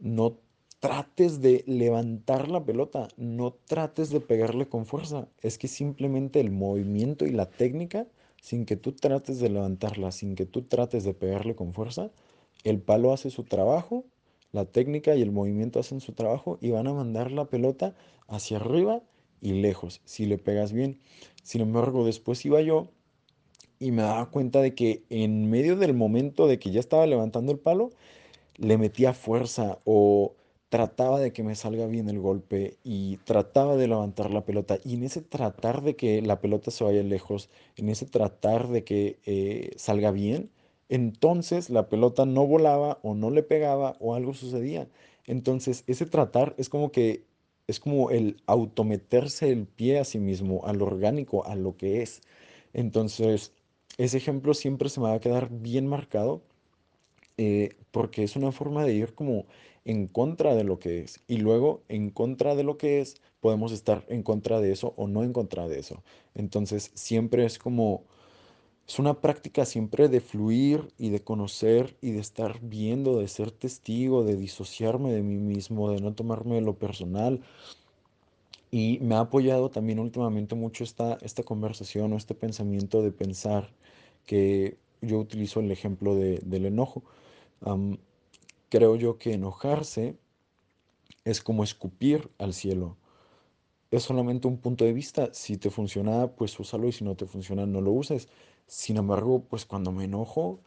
no 0.00 0.38
trates 0.80 1.40
de 1.40 1.64
levantar 1.66 2.48
la 2.48 2.64
pelota, 2.64 3.08
no 3.16 3.52
trates 3.52 4.10
de 4.10 4.20
pegarle 4.20 4.68
con 4.68 4.86
fuerza. 4.86 5.28
Es 5.42 5.58
que 5.58 5.68
simplemente 5.68 6.40
el 6.40 6.50
movimiento 6.50 7.26
y 7.26 7.30
la 7.30 7.46
técnica, 7.46 8.06
sin 8.40 8.64
que 8.64 8.76
tú 8.76 8.92
trates 8.92 9.40
de 9.40 9.50
levantarla, 9.50 10.12
sin 10.12 10.34
que 10.36 10.46
tú 10.46 10.62
trates 10.62 11.04
de 11.04 11.14
pegarle 11.14 11.56
con 11.56 11.72
fuerza, 11.74 12.10
el 12.64 12.80
palo 12.80 13.12
hace 13.12 13.30
su 13.30 13.44
trabajo, 13.44 14.04
la 14.52 14.64
técnica 14.64 15.14
y 15.16 15.22
el 15.22 15.32
movimiento 15.32 15.80
hacen 15.80 16.00
su 16.00 16.12
trabajo 16.12 16.58
y 16.60 16.70
van 16.70 16.86
a 16.86 16.94
mandar 16.94 17.32
la 17.32 17.46
pelota 17.46 17.94
hacia 18.28 18.58
arriba 18.58 19.02
y 19.40 19.52
lejos, 19.52 20.00
si 20.04 20.26
le 20.26 20.38
pegas 20.38 20.72
bien. 20.72 21.00
Sin 21.42 21.60
embargo, 21.60 22.04
después 22.04 22.44
iba 22.44 22.60
yo 22.60 22.88
y 23.80 23.90
me 23.90 24.02
daba 24.02 24.30
cuenta 24.30 24.60
de 24.60 24.74
que 24.74 25.04
en 25.10 25.50
medio 25.50 25.76
del 25.76 25.94
momento 25.94 26.46
de 26.46 26.58
que 26.58 26.70
ya 26.70 26.80
estaba 26.80 27.06
levantando 27.06 27.52
el 27.52 27.58
palo, 27.58 27.90
le 28.56 28.76
metía 28.78 29.14
fuerza 29.14 29.78
o 29.84 30.34
trataba 30.68 31.20
de 31.20 31.32
que 31.32 31.42
me 31.42 31.54
salga 31.54 31.86
bien 31.86 32.08
el 32.08 32.20
golpe 32.20 32.76
y 32.84 33.16
trataba 33.18 33.76
de 33.76 33.88
levantar 33.88 34.30
la 34.30 34.44
pelota. 34.44 34.78
Y 34.84 34.94
en 34.94 35.04
ese 35.04 35.22
tratar 35.22 35.82
de 35.82 35.96
que 35.96 36.22
la 36.22 36.40
pelota 36.40 36.70
se 36.70 36.84
vaya 36.84 37.02
lejos, 37.02 37.50
en 37.76 37.88
ese 37.88 38.06
tratar 38.06 38.68
de 38.68 38.84
que 38.84 39.18
eh, 39.26 39.72
salga 39.76 40.10
bien, 40.10 40.50
entonces 40.88 41.70
la 41.70 41.88
pelota 41.88 42.26
no 42.26 42.46
volaba 42.46 42.98
o 43.02 43.14
no 43.14 43.30
le 43.30 43.42
pegaba 43.42 43.96
o 44.00 44.14
algo 44.14 44.34
sucedía. 44.34 44.88
Entonces 45.26 45.84
ese 45.86 46.06
tratar 46.06 46.54
es 46.58 46.68
como 46.68 46.92
que 46.92 47.24
es 47.66 47.80
como 47.80 48.10
el 48.10 48.42
autometerse 48.46 49.50
el 49.50 49.66
pie 49.66 49.98
a 49.98 50.04
sí 50.04 50.18
mismo, 50.18 50.62
a 50.66 50.72
lo 50.72 50.86
orgánico, 50.86 51.46
a 51.46 51.54
lo 51.54 51.76
que 51.76 52.02
es. 52.02 52.22
Entonces, 52.72 53.52
ese 53.98 54.16
ejemplo 54.16 54.54
siempre 54.54 54.88
se 54.88 55.00
me 55.00 55.08
va 55.08 55.14
a 55.14 55.20
quedar 55.20 55.50
bien 55.50 55.86
marcado 55.86 56.42
eh, 57.38 57.76
porque 57.92 58.24
es 58.24 58.36
una 58.36 58.52
forma 58.52 58.84
de 58.84 58.94
ir 58.94 59.14
como 59.14 59.46
en 59.88 60.08
contra 60.08 60.54
de 60.56 60.64
lo 60.64 60.78
que 60.80 61.00
es. 61.02 61.22
Y 61.28 61.38
luego, 61.38 61.82
en 61.88 62.10
contra 62.10 62.54
de 62.56 62.64
lo 62.64 62.78
que 62.78 63.00
es, 63.02 63.20
podemos 63.40 63.72
estar 63.72 64.06
en 64.08 64.22
contra 64.22 64.60
de 64.60 64.72
eso 64.72 64.94
o 64.98 65.08
no 65.08 65.24
en 65.24 65.34
contra 65.34 65.68
de 65.68 65.80
eso. 65.80 66.04
Entonces, 66.36 66.92
siempre 66.94 67.46
es 67.46 67.58
como, 67.58 68.04
es 68.88 68.98
una 68.98 69.20
práctica 69.20 69.66
siempre 69.66 70.08
de 70.08 70.20
fluir 70.20 70.88
y 70.98 71.10
de 71.10 71.20
conocer 71.22 71.96
y 72.02 72.12
de 72.12 72.20
estar 72.20 72.60
viendo, 72.62 73.18
de 73.20 73.28
ser 73.28 73.50
testigo, 73.52 74.24
de 74.24 74.36
disociarme 74.36 75.12
de 75.12 75.22
mí 75.22 75.38
mismo, 75.38 75.90
de 75.90 76.00
no 76.00 76.14
tomarme 76.14 76.60
lo 76.62 76.74
personal. 76.78 77.42
Y 78.70 78.98
me 79.00 79.14
ha 79.14 79.20
apoyado 79.20 79.70
también 79.70 79.98
últimamente 79.98 80.54
mucho 80.54 80.84
esta, 80.84 81.18
esta 81.22 81.42
conversación 81.42 82.12
o 82.12 82.16
este 82.16 82.34
pensamiento 82.34 83.02
de 83.02 83.12
pensar 83.12 83.70
que 84.26 84.76
yo 85.00 85.18
utilizo 85.18 85.60
el 85.60 85.70
ejemplo 85.70 86.14
de- 86.14 86.40
del 86.44 86.66
enojo. 86.66 87.02
Creo 88.68 88.96
yo 88.96 89.18
que 89.18 89.32
enojarse 89.34 90.16
es 91.24 91.42
como 91.42 91.64
escupir 91.64 92.30
al 92.38 92.54
cielo. 92.54 92.96
Es 93.90 94.02
solamente 94.04 94.48
un 94.48 94.58
punto 94.58 94.84
de 94.84 94.92
vista. 94.92 95.30
Si 95.32 95.56
te 95.58 95.70
funciona, 95.70 96.28
pues 96.28 96.58
úsalo 96.60 96.88
y 96.88 96.92
si 96.92 97.04
no 97.04 97.16
te 97.16 97.26
funciona, 97.26 97.66
no 97.66 97.80
lo 97.80 97.92
uses. 97.92 98.28
Sin 98.66 98.96
embargo, 98.98 99.44
pues 99.48 99.64
cuando 99.66 99.92
me 99.92 100.04
enojo, 100.04 100.60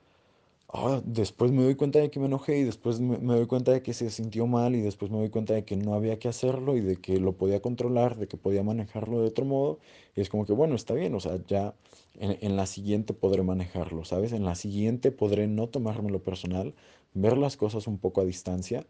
ah, 0.69 1.01
después 1.05 1.51
me 1.51 1.63
doy 1.63 1.75
cuenta 1.75 1.99
de 1.99 2.11
que 2.11 2.19
me 2.19 2.27
enojé 2.27 2.59
y 2.59 2.63
después 2.63 2.99
me, 2.99 3.17
me 3.19 3.35
doy 3.35 3.47
cuenta 3.47 3.71
de 3.71 3.83
que 3.83 3.93
se 3.93 4.09
sintió 4.11 4.47
mal 4.47 4.75
y 4.75 4.81
después 4.81 5.11
me 5.11 5.17
doy 5.19 5.29
cuenta 5.29 5.53
de 5.53 5.65
que 5.65 5.75
no 5.77 5.93
había 5.95 6.19
que 6.19 6.27
hacerlo 6.29 6.77
y 6.77 6.81
de 6.81 6.97
que 6.97 7.19
lo 7.19 7.33
podía 7.37 7.61
controlar, 7.61 8.17
de 8.17 8.27
que 8.27 8.37
podía 8.37 8.63
manejarlo 8.63 9.21
de 9.21 9.27
otro 9.27 9.45
modo. 9.45 9.79
Y 10.15 10.21
es 10.21 10.29
como 10.29 10.45
que, 10.45 10.53
bueno, 10.53 10.75
está 10.75 10.93
bien, 10.95 11.13
o 11.15 11.19
sea, 11.19 11.39
ya 11.47 11.75
en, 12.19 12.37
en 12.41 12.55
la 12.55 12.65
siguiente 12.65 13.13
podré 13.13 13.43
manejarlo, 13.43 14.05
¿sabes? 14.05 14.33
En 14.33 14.45
la 14.45 14.55
siguiente 14.55 15.11
podré 15.11 15.47
no 15.47 15.67
tomármelo 15.69 16.23
personal, 16.23 16.73
ver 17.13 17.37
las 17.37 17.57
cosas 17.57 17.87
un 17.87 17.97
poco 17.97 18.21
a 18.21 18.25
distancia, 18.25 18.85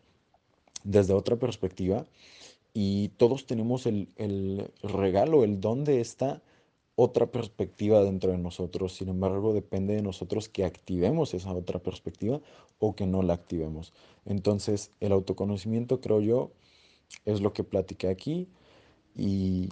desde 0.83 1.13
otra 1.13 1.37
perspectiva 1.37 2.05
y 2.73 3.09
todos 3.17 3.45
tenemos 3.45 3.85
el, 3.85 4.09
el 4.17 4.71
regalo, 4.81 5.43
el 5.43 5.59
don 5.59 5.83
de 5.83 6.01
esta 6.01 6.41
otra 6.95 7.31
perspectiva 7.31 8.03
dentro 8.03 8.31
de 8.31 8.37
nosotros. 8.37 8.93
Sin 8.93 9.09
embargo, 9.09 9.53
depende 9.53 9.95
de 9.95 10.01
nosotros 10.01 10.49
que 10.49 10.65
activemos 10.65 11.33
esa 11.33 11.53
otra 11.53 11.79
perspectiva 11.79 12.41
o 12.79 12.95
que 12.95 13.07
no 13.07 13.23
la 13.23 13.33
activemos. 13.33 13.93
Entonces, 14.25 14.91
el 14.99 15.11
autoconocimiento, 15.11 16.01
creo 16.01 16.21
yo, 16.21 16.51
es 17.25 17.41
lo 17.41 17.53
que 17.53 17.63
platiqué 17.63 18.07
aquí 18.07 18.47
y, 19.15 19.69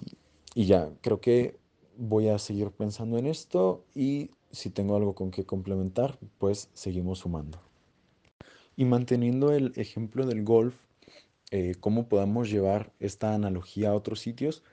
y 0.54 0.66
ya, 0.66 0.92
creo 1.00 1.20
que 1.20 1.56
voy 1.96 2.28
a 2.28 2.38
seguir 2.38 2.70
pensando 2.70 3.18
en 3.18 3.26
esto 3.26 3.84
y 3.94 4.30
si 4.50 4.70
tengo 4.70 4.96
algo 4.96 5.14
con 5.14 5.30
que 5.30 5.44
complementar, 5.44 6.18
pues 6.38 6.68
seguimos 6.74 7.20
sumando. 7.20 7.69
Y 8.80 8.84
manteniendo 8.86 9.52
el 9.52 9.72
ejemplo 9.76 10.24
del 10.26 10.42
golf, 10.42 10.74
eh, 11.50 11.74
cómo 11.80 12.08
podamos 12.08 12.50
llevar 12.50 12.92
esta 13.00 13.34
analogía 13.34 13.90
a 13.90 13.94
otros 13.94 14.20
sitios, 14.20 14.64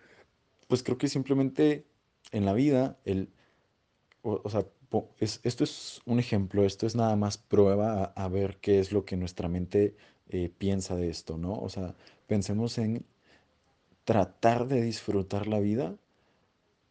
pues 0.68 0.84
creo 0.84 0.98
que 0.98 1.10
simplemente 1.10 1.86
en 2.32 2.46
la 2.46 2.54
vida, 2.54 3.00
el, 3.06 3.30
o, 4.24 4.42
o 4.44 4.50
sea, 4.50 4.66
es- 5.20 5.42
esto 5.44 5.64
es 5.66 6.02
un 6.06 6.20
ejemplo, 6.20 6.66
esto 6.66 6.88
es 6.88 6.96
nada 6.96 7.16
más 7.18 7.38
prueba 7.40 8.06
a, 8.16 8.26
a 8.26 8.30
ver 8.30 8.58
qué 8.62 8.80
es 8.80 8.92
lo 8.94 9.06
que 9.06 9.18
nuestra 9.18 9.50
mente 9.50 9.96
eh, 10.30 10.50
piensa 10.58 10.96
de 10.96 11.10
esto, 11.10 11.38
¿no? 11.38 11.54
O 11.60 11.70
sea, 11.70 11.96
pensemos 12.28 12.78
en 12.80 13.06
tratar 14.06 14.68
de 14.68 14.82
disfrutar 14.82 15.48
la 15.48 15.60
vida 15.60 15.98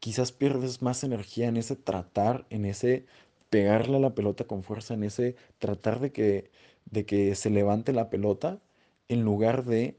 quizás 0.00 0.32
pierdes 0.32 0.82
más 0.82 1.04
energía 1.04 1.48
en 1.48 1.56
ese 1.56 1.76
tratar, 1.76 2.46
en 2.50 2.64
ese 2.64 3.06
pegarle 3.50 3.96
a 3.96 4.00
la 4.00 4.14
pelota 4.14 4.44
con 4.46 4.62
fuerza, 4.62 4.94
en 4.94 5.04
ese 5.04 5.36
tratar 5.58 6.00
de 6.00 6.12
que, 6.12 6.50
de 6.90 7.04
que 7.06 7.34
se 7.34 7.50
levante 7.50 7.92
la 7.92 8.10
pelota, 8.10 8.60
en 9.08 9.22
lugar 9.22 9.64
de 9.64 9.96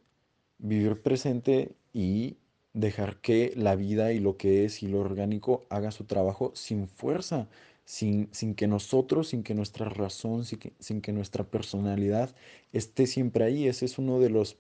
vivir 0.58 1.02
presente 1.02 1.76
y 1.94 2.38
dejar 2.74 3.20
que 3.22 3.54
la 3.56 3.76
vida 3.76 4.14
y 4.14 4.20
lo 4.20 4.38
que 4.38 4.66
es 4.66 4.84
y 4.84 4.88
lo 4.88 5.00
orgánico 5.00 5.66
haga 5.70 5.92
su 5.92 6.06
trabajo 6.06 6.52
sin 6.56 6.88
fuerza, 6.88 7.48
sin, 7.86 8.30
sin 8.32 8.56
que 8.56 8.68
nosotros, 8.68 9.30
sin 9.30 9.44
que 9.44 9.56
nuestra 9.56 9.90
razón, 9.90 10.46
sin 10.46 10.60
que, 10.60 10.74
sin 10.80 11.02
que 11.02 11.12
nuestra 11.12 11.44
personalidad 11.46 12.36
esté 12.74 13.08
siempre 13.08 13.46
ahí. 13.46 13.68
Ese 13.68 13.86
es 13.86 13.98
uno 13.98 14.20
de 14.20 14.30
los 14.30 14.58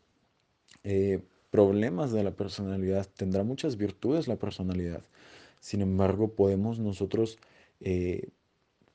eh, 0.83 1.21
problemas 1.51 2.11
de 2.11 2.23
la 2.23 2.31
personalidad. 2.31 3.07
Tendrá 3.15 3.43
muchas 3.43 3.77
virtudes 3.77 4.27
la 4.27 4.37
personalidad. 4.37 5.03
Sin 5.59 5.81
embargo, 5.81 6.29
podemos 6.35 6.79
nosotros, 6.79 7.37
eh, 7.81 8.29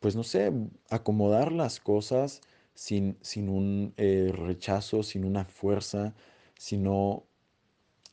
pues 0.00 0.16
no 0.16 0.24
sé, 0.24 0.52
acomodar 0.90 1.52
las 1.52 1.80
cosas 1.80 2.40
sin, 2.74 3.16
sin 3.20 3.48
un 3.48 3.94
eh, 3.96 4.32
rechazo, 4.34 5.02
sin 5.02 5.24
una 5.24 5.44
fuerza, 5.44 6.14
sino 6.56 7.24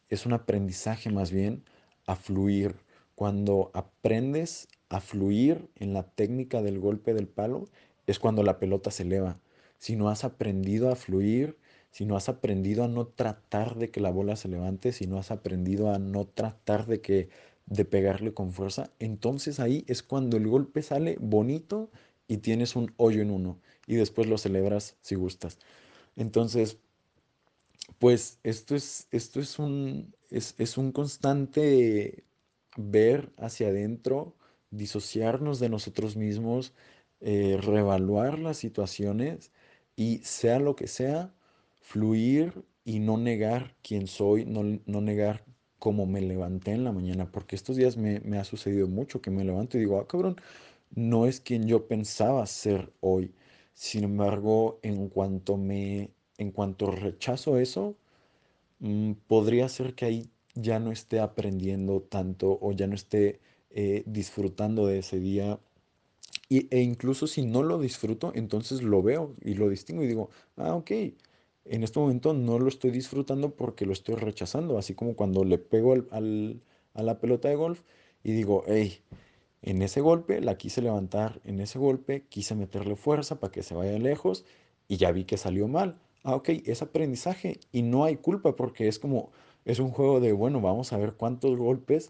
es 0.09 0.25
un 0.25 0.33
aprendizaje 0.33 1.09
más 1.09 1.31
bien 1.31 1.63
a 2.05 2.15
fluir. 2.15 2.75
Cuando 3.15 3.71
aprendes 3.73 4.67
a 4.89 5.01
fluir 5.01 5.69
en 5.75 5.93
la 5.93 6.03
técnica 6.03 6.61
del 6.61 6.79
golpe 6.79 7.13
del 7.13 7.27
palo, 7.27 7.67
es 8.07 8.19
cuando 8.19 8.43
la 8.43 8.59
pelota 8.59 8.91
se 8.91 9.03
eleva. 9.03 9.39
Si 9.77 9.95
no 9.95 10.09
has 10.09 10.23
aprendido 10.23 10.91
a 10.91 10.95
fluir, 10.95 11.57
si 11.91 12.05
no 12.05 12.15
has 12.15 12.29
aprendido 12.29 12.83
a 12.83 12.87
no 12.87 13.07
tratar 13.07 13.75
de 13.75 13.89
que 13.89 14.01
la 14.01 14.11
bola 14.11 14.35
se 14.35 14.47
levante, 14.47 14.91
si 14.91 15.07
no 15.07 15.17
has 15.17 15.31
aprendido 15.31 15.93
a 15.93 15.99
no 15.99 16.25
tratar 16.25 16.85
de 16.85 17.01
que 17.01 17.29
de 17.65 17.85
pegarle 17.85 18.33
con 18.33 18.51
fuerza, 18.51 18.89
entonces 18.97 19.59
ahí 19.59 19.85
es 19.87 20.01
cuando 20.01 20.37
el 20.37 20.47
golpe 20.47 20.81
sale 20.81 21.17
bonito 21.19 21.91
y 22.27 22.37
tienes 22.37 22.75
un 22.75 22.93
hoyo 22.97 23.21
en 23.21 23.29
uno 23.29 23.59
y 23.89 23.95
después 23.95 24.27
lo 24.27 24.37
celebras 24.37 24.97
si 25.01 25.15
gustas. 25.15 25.57
Entonces, 26.15 26.77
pues 27.97 28.39
esto 28.43 28.75
es, 28.75 29.07
esto 29.11 29.39
es 29.39 29.57
un, 29.57 30.15
es, 30.29 30.53
es 30.59 30.77
un 30.77 30.91
constante 30.91 32.23
ver 32.77 33.31
hacia 33.37 33.69
adentro, 33.69 34.35
disociarnos 34.69 35.59
de 35.59 35.69
nosotros 35.69 36.15
mismos, 36.15 36.73
eh, 37.19 37.57
reevaluar 37.59 38.37
las 38.37 38.57
situaciones 38.57 39.51
y 39.95 40.19
sea 40.19 40.59
lo 40.59 40.75
que 40.75 40.87
sea, 40.87 41.33
fluir 41.81 42.63
y 42.85 42.99
no 42.99 43.17
negar 43.17 43.75
quién 43.81 44.05
soy, 44.05 44.45
no, 44.45 44.61
no 44.85 45.01
negar 45.01 45.43
cómo 45.79 46.05
me 46.05 46.21
levanté 46.21 46.73
en 46.73 46.83
la 46.83 46.91
mañana, 46.91 47.31
porque 47.31 47.55
estos 47.55 47.75
días 47.75 47.97
me, 47.97 48.19
me 48.19 48.37
ha 48.37 48.43
sucedido 48.43 48.87
mucho 48.87 49.19
que 49.21 49.31
me 49.31 49.43
levanto 49.43 49.77
y 49.77 49.81
digo, 49.81 49.99
ah, 49.99 50.07
cabrón, 50.07 50.35
no 50.91 51.25
es 51.25 51.41
quien 51.41 51.67
yo 51.67 51.87
pensaba 51.87 52.45
ser 52.45 52.93
hoy. 53.01 53.33
Sin 53.85 54.03
embargo, 54.03 54.79
en 54.83 55.07
cuanto 55.09 55.55
me, 55.57 56.09
en 56.37 56.51
cuanto 56.51 56.91
rechazo 56.91 57.57
eso, 57.57 57.95
mm, 58.79 59.13
podría 59.27 59.69
ser 59.69 59.95
que 59.95 60.05
ahí 60.05 60.29
ya 60.55 60.79
no 60.79 60.91
esté 60.91 61.19
aprendiendo 61.21 62.01
tanto 62.01 62.59
o 62.61 62.73
ya 62.73 62.87
no 62.87 62.95
esté 62.95 63.39
eh, 63.71 64.03
disfrutando 64.07 64.87
de 64.87 64.99
ese 64.99 65.19
día. 65.19 65.59
Y, 66.49 66.67
e 66.75 66.81
incluso 66.81 67.27
si 67.27 67.45
no 67.45 67.63
lo 67.63 67.79
disfruto, 67.79 68.31
entonces 68.35 68.83
lo 68.83 69.01
veo 69.03 69.35
y 69.43 69.55
lo 69.55 69.69
distingo 69.69 70.03
y 70.03 70.07
digo, 70.07 70.29
ah, 70.57 70.75
ok, 70.75 70.91
en 71.65 71.83
este 71.83 71.99
momento 71.99 72.33
no 72.33 72.59
lo 72.59 72.67
estoy 72.69 72.91
disfrutando 72.91 73.55
porque 73.55 73.85
lo 73.85 73.93
estoy 73.93 74.15
rechazando. 74.15 74.77
Así 74.77 74.95
como 74.95 75.15
cuando 75.15 75.43
le 75.45 75.57
pego 75.59 75.93
al, 75.93 76.07
al- 76.11 76.61
a 76.95 77.03
la 77.03 77.19
pelota 77.19 77.49
de 77.49 77.55
golf 77.55 77.81
y 78.23 78.33
digo, 78.33 78.63
hey, 78.67 79.01
en 79.61 79.81
ese 79.81 80.01
golpe 80.01 80.41
la 80.41 80.57
quise 80.57 80.81
levantar, 80.81 81.41
en 81.43 81.59
ese 81.59 81.79
golpe 81.79 82.25
quise 82.29 82.55
meterle 82.55 82.95
fuerza 82.95 83.39
para 83.39 83.51
que 83.51 83.63
se 83.63 83.75
vaya 83.75 83.97
lejos 83.99 84.45
y 84.87 84.97
ya 84.97 85.11
vi 85.11 85.25
que 85.25 85.37
salió 85.37 85.67
mal. 85.67 85.99
Ah, 86.23 86.35
ok, 86.35 86.49
es 86.65 86.81
aprendizaje 86.81 87.59
y 87.71 87.81
no 87.81 88.03
hay 88.03 88.17
culpa 88.17 88.55
porque 88.55 88.87
es 88.87 88.99
como, 88.99 89.31
es 89.65 89.79
un 89.79 89.91
juego 89.91 90.19
de, 90.19 90.33
bueno, 90.33 90.61
vamos 90.61 90.93
a 90.93 90.97
ver 90.97 91.13
cuántos 91.13 91.57
golpes 91.57 92.09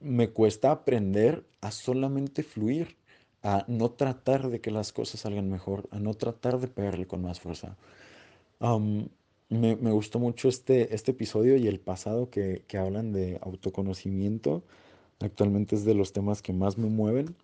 me 0.00 0.30
cuesta 0.30 0.70
aprender 0.70 1.44
a 1.60 1.70
solamente 1.70 2.42
fluir, 2.42 2.96
a 3.42 3.64
no 3.68 3.90
tratar 3.90 4.48
de 4.50 4.60
que 4.60 4.70
las 4.70 4.92
cosas 4.92 5.20
salgan 5.20 5.50
mejor, 5.50 5.88
a 5.90 5.98
no 5.98 6.14
tratar 6.14 6.60
de 6.60 6.68
pegarle 6.68 7.06
con 7.06 7.22
más 7.22 7.40
fuerza. 7.40 7.76
Me, 9.48 9.76
me 9.76 9.92
gustó 9.92 10.18
mucho 10.18 10.48
este, 10.48 10.94
este 10.94 11.12
episodio 11.12 11.56
y 11.56 11.68
el 11.68 11.78
pasado 11.78 12.30
que, 12.30 12.64
que 12.66 12.78
hablan 12.78 13.12
de 13.12 13.38
autoconocimiento. 13.42 14.64
Actualmente 15.20 15.76
es 15.76 15.84
de 15.84 15.94
los 15.94 16.12
temas 16.12 16.42
que 16.42 16.52
más 16.52 16.78
me 16.78 16.88
mueven. 16.88 17.36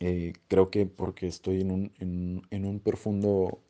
Eh, 0.00 0.32
creo 0.48 0.70
que 0.70 0.86
porque 0.86 1.26
estoy 1.26 1.60
en 1.60 1.70
un, 1.70 1.92
en, 2.50 2.64
un 2.64 2.80
profundo 2.80 3.60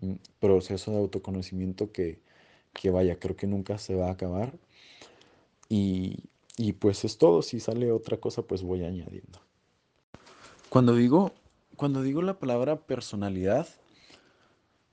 mm, 0.00 0.14
proceso 0.38 0.90
de 0.92 0.98
autoconocimiento 0.98 1.92
que, 1.92 2.20
que 2.72 2.90
vaya, 2.90 3.18
creo 3.18 3.36
que 3.36 3.46
nunca 3.46 3.78
se 3.78 3.94
va 3.94 4.08
a 4.08 4.12
acabar. 4.12 4.54
Y, 5.68 6.24
y 6.56 6.74
pues 6.74 7.04
es 7.04 7.18
todo. 7.18 7.42
Si 7.42 7.60
sale 7.60 7.90
otra 7.92 8.18
cosa, 8.18 8.42
pues 8.42 8.62
voy 8.62 8.84
añadiendo. 8.84 9.40
Cuando 10.68 10.94
digo, 10.94 11.32
cuando 11.76 12.02
digo 12.02 12.22
la 12.22 12.38
palabra 12.38 12.76
personalidad, 12.76 13.68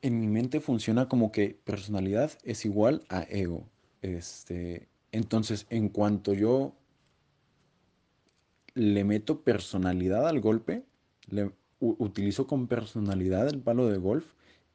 en 0.01 0.19
mi 0.19 0.27
mente 0.27 0.59
funciona 0.59 1.07
como 1.07 1.31
que 1.31 1.57
personalidad 1.63 2.31
es 2.43 2.65
igual 2.65 3.03
a 3.09 3.23
ego. 3.23 3.65
Este, 4.01 4.87
entonces, 5.11 5.67
en 5.69 5.89
cuanto 5.89 6.33
yo 6.33 6.73
le 8.79 9.03
meto 9.03 9.41
personalidad 9.41 10.25
al 10.27 10.39
golpe, 10.39 10.85
le 11.29 11.51
utilizo 11.79 12.47
con 12.47 12.67
personalidad 12.67 13.49
el 13.49 13.59
palo 13.59 13.89
de 13.89 13.97
golf 13.97 14.25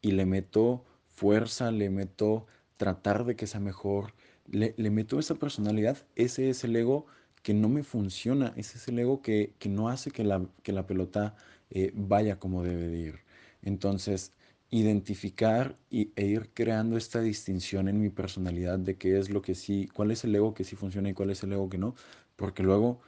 y 0.02 0.12
le 0.12 0.26
meto 0.26 0.84
fuerza, 1.14 1.70
le 1.70 1.88
meto 1.88 2.46
tratar 2.76 3.24
de 3.24 3.34
que 3.34 3.46
sea 3.46 3.60
mejor, 3.60 4.12
le, 4.46 4.74
le 4.76 4.90
meto 4.90 5.18
esa 5.18 5.36
personalidad, 5.36 5.96
ese 6.16 6.50
es 6.50 6.64
el 6.64 6.76
ego 6.76 7.06
que 7.42 7.54
no 7.54 7.70
me 7.70 7.82
funciona, 7.82 8.52
ese 8.56 8.76
es 8.76 8.88
el 8.88 8.98
ego 8.98 9.22
que, 9.22 9.54
que 9.58 9.70
no 9.70 9.88
hace 9.88 10.10
que 10.10 10.22
la, 10.22 10.46
que 10.62 10.72
la 10.72 10.86
pelota 10.86 11.34
eh, 11.70 11.90
vaya 11.94 12.38
como 12.38 12.62
debe 12.62 12.88
de 12.88 12.98
ir. 12.98 13.14
Entonces, 13.62 14.32
identificar 14.70 15.78
y, 15.88 16.10
e 16.16 16.26
ir 16.26 16.50
creando 16.52 16.98
esta 16.98 17.22
distinción 17.22 17.88
en 17.88 18.00
mi 18.00 18.10
personalidad 18.10 18.78
de 18.78 18.96
qué 18.96 19.18
es 19.18 19.30
lo 19.30 19.40
que 19.40 19.54
sí, 19.54 19.88
cuál 19.94 20.10
es 20.10 20.24
el 20.24 20.34
ego 20.34 20.52
que 20.52 20.64
sí 20.64 20.76
funciona 20.76 21.08
y 21.08 21.14
cuál 21.14 21.30
es 21.30 21.42
el 21.42 21.52
ego 21.52 21.70
que 21.70 21.78
no, 21.78 21.94
porque 22.36 22.62
luego 22.62 23.00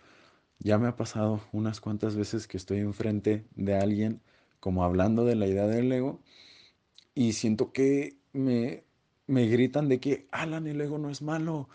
ya 0.59 0.79
me 0.79 0.89
ha 0.89 0.97
pasado 0.97 1.41
unas 1.53 1.81
cuantas 1.81 2.17
veces 2.17 2.47
que 2.49 2.57
estoy 2.57 2.79
enfrente 2.79 3.47
de 3.55 3.75
alguien 3.77 4.21
como 4.61 4.85
hablando 4.85 5.25
de 5.25 5.37
la 5.37 5.47
idea 5.47 5.67
del 5.67 5.93
ego 5.93 6.21
y 7.15 7.33
siento 7.33 7.73
que 7.73 8.19
me, 8.33 8.85
me 9.27 9.47
gritan 9.49 9.89
de 9.89 10.01
que, 10.01 10.29
Alan, 10.31 10.67
el 10.67 10.81
ego 10.81 10.99
no 10.99 11.11
es 11.11 11.23
malo. 11.23 11.69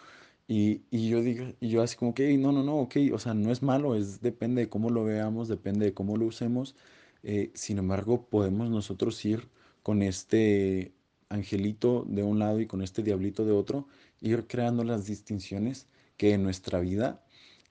Y, 0.48 0.84
y 0.92 1.10
yo 1.10 1.22
digo, 1.22 1.46
y 1.60 1.70
yo 1.70 1.82
así 1.82 1.96
como 1.98 2.14
que, 2.14 2.38
no, 2.38 2.52
no, 2.52 2.64
no, 2.64 2.78
ok, 2.78 2.98
o 3.14 3.20
sea, 3.20 3.34
no 3.34 3.52
es 3.52 3.64
malo, 3.64 3.96
es 3.96 4.22
depende 4.22 4.62
de 4.64 4.70
cómo 4.70 4.90
lo 4.90 5.04
veamos, 5.04 5.48
depende 5.48 5.86
de 5.86 5.94
cómo 5.94 6.18
lo 6.18 6.26
usemos. 6.28 6.76
Eh, 7.24 7.52
sin 7.56 7.78
embargo, 7.80 8.28
podemos 8.30 8.70
nosotros 8.70 9.24
ir 9.26 9.50
con 9.84 10.02
este 10.04 10.94
angelito 11.30 12.06
de 12.08 12.24
un 12.24 12.40
lado 12.40 12.60
y 12.60 12.68
con 12.68 12.82
este 12.82 13.04
diablito 13.04 13.46
de 13.46 13.54
otro, 13.54 13.88
ir 14.20 14.48
creando 14.48 14.84
las 14.84 15.06
distinciones 15.08 15.88
que 16.18 16.34
en 16.34 16.44
nuestra 16.44 16.80
vida 16.80 17.24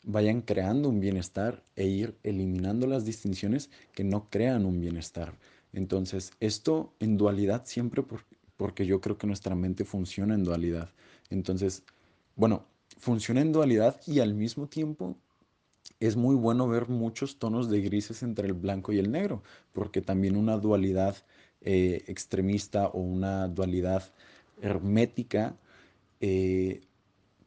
vayan 0.02 0.42
creando 0.42 0.88
un 0.88 1.00
bienestar 1.00 1.62
e 1.76 1.86
ir 1.86 2.16
eliminando 2.22 2.86
las 2.86 3.04
distinciones 3.04 3.70
que 3.92 4.04
no 4.04 4.28
crean 4.30 4.64
un 4.66 4.80
bienestar. 4.80 5.38
Entonces, 5.72 6.32
esto 6.40 6.94
en 7.00 7.16
dualidad 7.16 7.64
siempre 7.66 8.02
por- 8.02 8.24
porque 8.56 8.86
yo 8.86 9.00
creo 9.00 9.18
que 9.18 9.26
nuestra 9.26 9.54
mente 9.54 9.84
funciona 9.84 10.34
en 10.34 10.44
dualidad. 10.44 10.90
Entonces, 11.30 11.84
bueno, 12.36 12.66
funciona 12.98 13.40
en 13.40 13.52
dualidad 13.52 14.00
y 14.06 14.20
al 14.20 14.34
mismo 14.34 14.66
tiempo 14.68 15.16
es 16.00 16.16
muy 16.16 16.34
bueno 16.34 16.68
ver 16.68 16.88
muchos 16.88 17.38
tonos 17.38 17.68
de 17.70 17.80
grises 17.82 18.22
entre 18.22 18.46
el 18.46 18.54
blanco 18.54 18.92
y 18.92 18.98
el 18.98 19.10
negro, 19.10 19.42
porque 19.72 20.00
también 20.00 20.36
una 20.36 20.56
dualidad 20.56 21.16
eh, 21.60 22.04
extremista 22.06 22.88
o 22.88 23.00
una 23.00 23.48
dualidad 23.48 24.02
hermética 24.62 25.56
eh, 26.20 26.80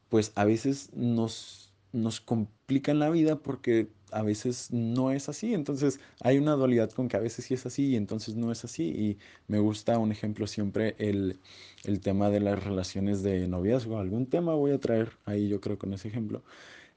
pues 0.09 0.31
a 0.35 0.45
veces 0.45 0.91
nos, 0.93 1.62
nos 1.93 2.21
complican 2.21 2.99
la 2.99 3.09
vida 3.09 3.37
porque 3.41 3.89
a 4.11 4.23
veces 4.23 4.71
no 4.71 5.11
es 5.11 5.29
así. 5.29 5.53
Entonces 5.53 5.99
hay 6.21 6.37
una 6.39 6.53
dualidad 6.53 6.91
con 6.91 7.07
que 7.09 7.17
a 7.17 7.21
veces 7.21 7.45
sí 7.45 7.53
es 7.55 7.65
así 7.65 7.89
y 7.91 7.95
entonces 7.97 8.35
no 8.35 8.51
es 8.51 8.65
así. 8.65 8.83
Y 8.89 9.19
me 9.47 9.59
gusta 9.59 9.97
un 9.99 10.11
ejemplo 10.11 10.47
siempre 10.47 10.95
el, 10.99 11.39
el 11.85 12.01
tema 12.01 12.29
de 12.29 12.41
las 12.41 12.63
relaciones 12.63 13.23
de 13.23 13.47
noviazgo. 13.47 13.99
Algún 13.99 14.27
tema 14.27 14.55
voy 14.55 14.71
a 14.71 14.79
traer 14.79 15.13
ahí 15.25 15.49
yo 15.49 15.61
creo 15.61 15.77
con 15.79 15.93
ese 15.93 16.09
ejemplo. 16.09 16.43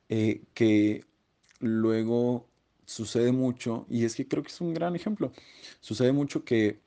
eh, 0.08 0.42
que 0.54 1.04
luego 1.60 2.48
sucede 2.86 3.32
mucho, 3.32 3.86
y 3.90 4.04
es 4.04 4.14
que 4.16 4.28
creo 4.28 4.42
que 4.42 4.48
es 4.50 4.60
un 4.60 4.74
gran 4.74 4.94
ejemplo, 4.96 5.32
sucede 5.80 6.12
mucho 6.12 6.44
que 6.44 6.80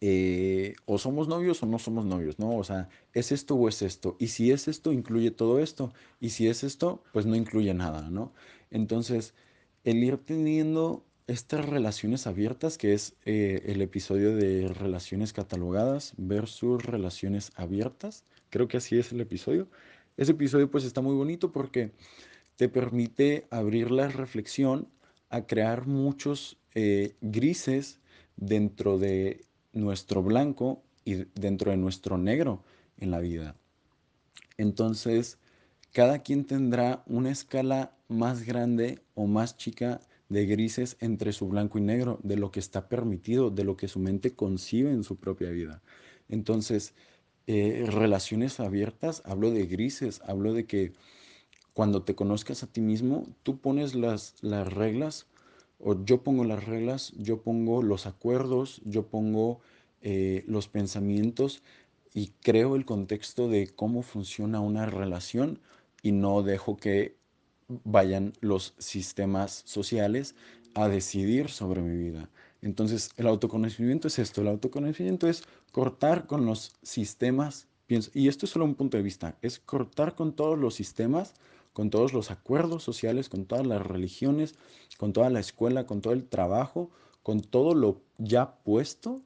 eh, 0.00 0.74
o 0.86 0.98
somos 0.98 1.28
novios 1.28 1.62
o 1.62 1.66
no 1.66 1.78
somos 1.78 2.04
novios, 2.04 2.38
¿no? 2.38 2.56
O 2.56 2.64
sea, 2.64 2.88
¿es 3.12 3.32
esto 3.32 3.54
o 3.54 3.68
es 3.68 3.82
esto? 3.82 4.16
Y 4.18 4.28
si 4.28 4.50
es 4.50 4.68
esto, 4.68 4.92
incluye 4.92 5.30
todo 5.30 5.58
esto. 5.60 5.92
Y 6.20 6.30
si 6.30 6.48
es 6.48 6.64
esto, 6.64 7.02
pues 7.12 7.26
no 7.26 7.36
incluye 7.36 7.74
nada, 7.74 8.10
¿no? 8.10 8.32
Entonces, 8.70 9.34
el 9.84 10.02
ir 10.02 10.18
teniendo 10.18 11.04
estas 11.26 11.66
relaciones 11.68 12.26
abiertas, 12.26 12.78
que 12.78 12.92
es 12.94 13.16
eh, 13.24 13.62
el 13.66 13.80
episodio 13.82 14.36
de 14.36 14.68
relaciones 14.68 15.32
catalogadas 15.32 16.14
versus 16.16 16.84
relaciones 16.84 17.52
abiertas, 17.56 18.24
creo 18.50 18.68
que 18.68 18.76
así 18.76 18.98
es 18.98 19.12
el 19.12 19.20
episodio. 19.20 19.68
Ese 20.16 20.32
episodio 20.32 20.70
pues 20.70 20.84
está 20.84 21.00
muy 21.00 21.14
bonito 21.14 21.50
porque 21.50 21.92
te 22.56 22.68
permite 22.68 23.46
abrir 23.50 23.90
la 23.90 24.08
reflexión 24.08 24.88
a 25.30 25.46
crear 25.46 25.86
muchos 25.86 26.58
eh, 26.74 27.14
grises 27.20 28.00
dentro 28.36 28.98
de 28.98 29.44
nuestro 29.74 30.22
blanco 30.22 30.82
y 31.04 31.24
dentro 31.34 31.70
de 31.70 31.76
nuestro 31.76 32.18
negro 32.18 32.62
en 32.98 33.10
la 33.10 33.20
vida. 33.20 33.56
Entonces, 34.56 35.38
cada 35.92 36.20
quien 36.20 36.44
tendrá 36.44 37.02
una 37.06 37.30
escala 37.30 37.96
más 38.08 38.44
grande 38.44 39.00
o 39.14 39.26
más 39.26 39.56
chica 39.56 40.00
de 40.28 40.46
grises 40.46 40.96
entre 41.00 41.32
su 41.32 41.48
blanco 41.48 41.78
y 41.78 41.82
negro, 41.82 42.18
de 42.22 42.36
lo 42.36 42.50
que 42.50 42.60
está 42.60 42.88
permitido, 42.88 43.50
de 43.50 43.64
lo 43.64 43.76
que 43.76 43.88
su 43.88 43.98
mente 43.98 44.34
concibe 44.34 44.90
en 44.90 45.04
su 45.04 45.16
propia 45.16 45.50
vida. 45.50 45.82
Entonces, 46.28 46.94
eh, 47.46 47.84
relaciones 47.86 48.58
abiertas, 48.58 49.22
hablo 49.24 49.50
de 49.50 49.66
grises, 49.66 50.22
hablo 50.26 50.54
de 50.54 50.64
que 50.64 50.92
cuando 51.74 52.02
te 52.02 52.14
conozcas 52.14 52.62
a 52.62 52.68
ti 52.68 52.80
mismo, 52.80 53.26
tú 53.42 53.58
pones 53.58 53.94
las, 53.94 54.36
las 54.42 54.72
reglas, 54.72 55.26
o 55.84 56.02
yo 56.04 56.22
pongo 56.22 56.44
las 56.44 56.64
reglas, 56.64 57.12
yo 57.18 57.42
pongo 57.42 57.82
los 57.82 58.06
acuerdos, 58.06 58.80
yo 58.84 59.06
pongo 59.06 59.60
eh, 60.00 60.42
los 60.46 60.66
pensamientos 60.66 61.62
y 62.14 62.32
creo 62.40 62.74
el 62.74 62.86
contexto 62.86 63.48
de 63.48 63.68
cómo 63.68 64.00
funciona 64.02 64.60
una 64.60 64.86
relación 64.86 65.60
y 66.02 66.12
no 66.12 66.42
dejo 66.42 66.78
que 66.78 67.16
vayan 67.84 68.32
los 68.40 68.74
sistemas 68.78 69.62
sociales 69.66 70.34
a 70.74 70.88
decidir 70.88 71.50
sobre 71.50 71.82
mi 71.82 71.96
vida. 71.96 72.30
Entonces, 72.62 73.10
el 73.18 73.26
autoconocimiento 73.26 74.08
es 74.08 74.18
esto, 74.18 74.40
el 74.40 74.48
autoconocimiento 74.48 75.28
es 75.28 75.44
cortar 75.70 76.26
con 76.26 76.46
los 76.46 76.72
sistemas, 76.82 77.68
pienso, 77.86 78.10
y 78.14 78.28
esto 78.28 78.46
es 78.46 78.52
solo 78.52 78.64
un 78.64 78.74
punto 78.74 78.96
de 78.96 79.02
vista, 79.02 79.36
es 79.42 79.58
cortar 79.58 80.14
con 80.14 80.34
todos 80.34 80.58
los 80.58 80.74
sistemas 80.74 81.34
con 81.74 81.90
todos 81.90 82.14
los 82.14 82.30
acuerdos 82.30 82.82
sociales, 82.82 83.28
con 83.28 83.44
todas 83.44 83.66
las 83.66 83.86
religiones, 83.86 84.54
con 84.96 85.12
toda 85.12 85.28
la 85.28 85.40
escuela, 85.40 85.86
con 85.86 86.00
todo 86.00 86.14
el 86.14 86.24
trabajo, 86.26 86.90
con 87.22 87.42
todo 87.42 87.74
lo 87.74 88.00
ya 88.16 88.56
puesto 88.64 89.20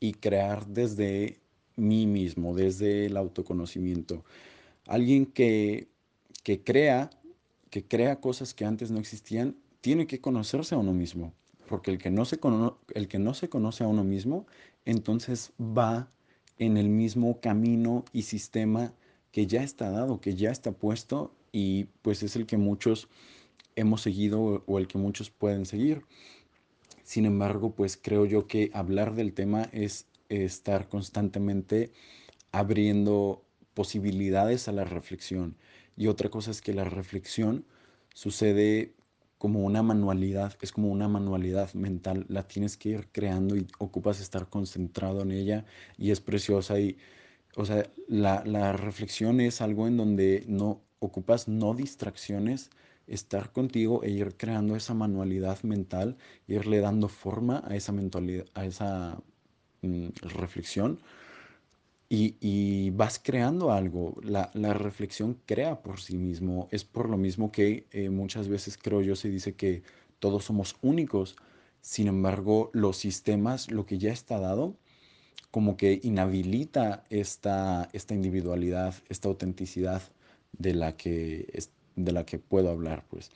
y 0.00 0.14
crear 0.14 0.66
desde 0.66 1.40
mí 1.76 2.06
mismo, 2.06 2.54
desde 2.54 3.06
el 3.06 3.16
autoconocimiento. 3.16 4.24
Alguien 4.86 5.26
que, 5.26 5.88
que 6.42 6.62
crea, 6.64 7.10
que 7.70 7.84
crea 7.86 8.20
cosas 8.20 8.54
que 8.54 8.64
antes 8.64 8.90
no 8.90 8.98
existían, 8.98 9.56
tiene 9.80 10.06
que 10.06 10.20
conocerse 10.20 10.74
a 10.74 10.78
uno 10.78 10.92
mismo, 10.92 11.34
porque 11.68 11.90
el 11.90 11.98
que 11.98 12.10
no 12.10 12.24
se, 12.24 12.38
cono- 12.40 12.78
el 12.94 13.08
que 13.08 13.18
no 13.18 13.34
se 13.34 13.48
conoce 13.48 13.84
a 13.84 13.88
uno 13.88 14.04
mismo, 14.04 14.46
entonces 14.84 15.52
va 15.60 16.10
en 16.58 16.76
el 16.76 16.88
mismo 16.88 17.40
camino 17.40 18.04
y 18.12 18.22
sistema 18.22 18.94
que 19.30 19.46
ya 19.46 19.62
está 19.62 19.90
dado, 19.90 20.20
que 20.20 20.34
ya 20.34 20.50
está 20.50 20.72
puesto 20.72 21.34
y 21.52 21.84
pues 22.02 22.22
es 22.22 22.36
el 22.36 22.46
que 22.46 22.56
muchos 22.56 23.08
hemos 23.76 24.02
seguido 24.02 24.64
o 24.66 24.78
el 24.78 24.88
que 24.88 24.98
muchos 24.98 25.30
pueden 25.30 25.66
seguir. 25.66 26.02
Sin 27.04 27.26
embargo, 27.26 27.74
pues 27.74 27.98
creo 28.00 28.26
yo 28.26 28.46
que 28.46 28.70
hablar 28.72 29.14
del 29.14 29.34
tema 29.34 29.68
es 29.72 30.06
estar 30.28 30.88
constantemente 30.88 31.92
abriendo 32.52 33.44
posibilidades 33.74 34.68
a 34.68 34.72
la 34.72 34.84
reflexión. 34.84 35.56
Y 35.96 36.06
otra 36.06 36.30
cosa 36.30 36.50
es 36.50 36.62
que 36.62 36.74
la 36.74 36.84
reflexión 36.84 37.66
sucede 38.14 38.94
como 39.38 39.60
una 39.60 39.82
manualidad, 39.82 40.56
es 40.60 40.72
como 40.72 40.88
una 40.90 41.08
manualidad 41.08 41.72
mental, 41.74 42.26
la 42.28 42.46
tienes 42.46 42.76
que 42.76 42.90
ir 42.90 43.08
creando 43.10 43.56
y 43.56 43.66
ocupas 43.78 44.20
estar 44.20 44.48
concentrado 44.48 45.22
en 45.22 45.32
ella 45.32 45.64
y 45.98 46.12
es 46.12 46.20
preciosa 46.20 46.78
y, 46.78 46.96
o 47.56 47.64
sea, 47.64 47.90
la, 48.06 48.44
la 48.46 48.72
reflexión 48.72 49.40
es 49.40 49.60
algo 49.60 49.88
en 49.88 49.96
donde 49.96 50.44
no 50.46 50.82
ocupas 51.04 51.48
no 51.48 51.74
distracciones, 51.74 52.70
estar 53.06 53.52
contigo 53.52 54.02
e 54.04 54.10
ir 54.10 54.36
creando 54.36 54.76
esa 54.76 54.94
manualidad 54.94 55.62
mental, 55.62 56.16
irle 56.46 56.80
dando 56.80 57.08
forma 57.08 57.62
a 57.66 57.76
esa 57.76 57.92
mentalidad, 57.92 58.46
a 58.54 58.64
esa 58.64 59.22
mm, 59.82 60.08
reflexión 60.22 61.00
y, 62.08 62.36
y 62.40 62.90
vas 62.90 63.18
creando 63.22 63.72
algo. 63.72 64.16
La, 64.22 64.50
la 64.54 64.74
reflexión 64.74 65.38
crea 65.46 65.82
por 65.82 66.00
sí 66.00 66.16
mismo. 66.18 66.68
Es 66.70 66.84
por 66.84 67.08
lo 67.08 67.16
mismo 67.16 67.50
que 67.50 67.86
eh, 67.90 68.10
muchas 68.10 68.48
veces 68.48 68.78
creo 68.78 69.00
yo 69.00 69.16
se 69.16 69.30
dice 69.30 69.54
que 69.54 69.82
todos 70.18 70.44
somos 70.44 70.76
únicos. 70.82 71.36
Sin 71.80 72.08
embargo, 72.08 72.70
los 72.74 72.98
sistemas, 72.98 73.70
lo 73.70 73.86
que 73.86 73.98
ya 73.98 74.12
está 74.12 74.38
dado, 74.38 74.76
como 75.50 75.76
que 75.76 76.00
inhabilita 76.02 77.04
esta, 77.10 77.88
esta 77.92 78.14
individualidad, 78.14 78.94
esta 79.08 79.28
autenticidad 79.28 80.02
de 80.52 80.74
la 80.74 80.96
que, 80.96 81.48
de 81.96 82.12
la 82.12 82.24
que 82.26 82.38
puedo 82.38 82.70
hablar, 82.70 83.04
pues. 83.08 83.30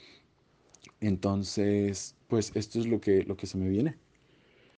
Entonces, 1.01 2.17
pues 2.29 2.53
esto 2.55 2.81
es 2.81 2.87
lo 2.87 3.01
que, 3.01 3.23
lo 3.25 3.37
que 3.37 3.47
se 3.47 3.59
me 3.59 3.69
viene. 3.69 3.97